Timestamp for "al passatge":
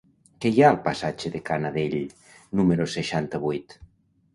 0.75-1.31